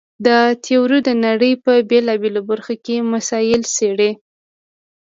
دا 0.25 0.39
تیوري 0.63 0.99
د 1.07 1.09
نړۍ 1.25 1.53
په 1.63 1.71
بېلابېلو 1.89 2.41
برخو 2.49 2.75
کې 2.85 2.95
مسایل 3.13 3.61
څېړي. 3.75 4.11